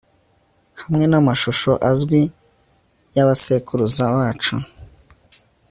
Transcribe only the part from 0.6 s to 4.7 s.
Hamwe namashusho azwi ya basekuruza bacu